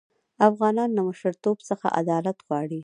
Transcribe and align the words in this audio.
افغانان 0.49 0.89
له 0.93 1.01
مشرتوب 1.09 1.57
څخه 1.69 1.87
عدالت 1.99 2.37
غواړي. 2.47 2.79